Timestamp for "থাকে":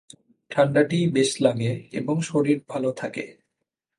2.91-3.25